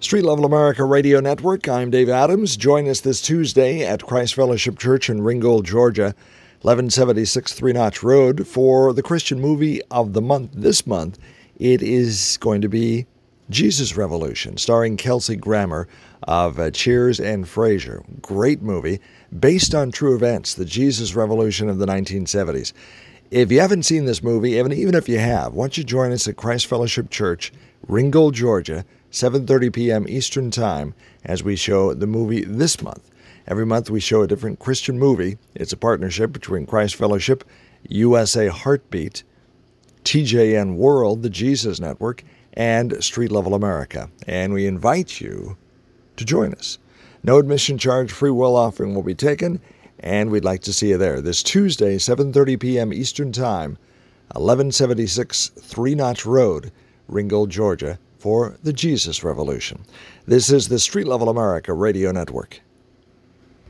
[0.00, 1.68] Street Level America Radio Network.
[1.68, 2.56] I'm Dave Adams.
[2.56, 6.14] Join us this Tuesday at Christ Fellowship Church in Ringgold, Georgia,
[6.62, 10.52] 1176 Three Notch Road, for the Christian movie of the month.
[10.54, 11.18] This month,
[11.58, 13.06] it is going to be
[13.50, 15.86] Jesus Revolution, starring Kelsey Grammer
[16.22, 18.02] of uh, Cheers and Frasier.
[18.22, 19.00] Great movie,
[19.38, 22.72] based on true events, the Jesus Revolution of the 1970s.
[23.30, 26.10] If you haven't seen this movie, even, even if you have, why don't you join
[26.10, 27.52] us at Christ Fellowship Church,
[27.86, 30.06] Ringgold, Georgia, 7:30 p.m.
[30.08, 33.10] Eastern Time as we show the movie this month.
[33.46, 35.36] Every month we show a different Christian movie.
[35.52, 37.42] It's a partnership between Christ Fellowship,
[37.88, 39.24] USA Heartbeat,
[40.04, 44.08] TJN World, the Jesus Network, and Street Level America.
[44.28, 45.56] And we invite you
[46.16, 46.78] to join us.
[47.24, 49.60] No admission charge, free will offering will be taken,
[49.98, 52.92] and we'd like to see you there this Tuesday, 7:30 p.m.
[52.92, 53.76] Eastern Time,
[54.34, 56.70] 1176 Three Notch Road,
[57.08, 59.84] Ringgold, Georgia for the Jesus Revolution.
[60.26, 62.60] This is the Street Level America Radio Network.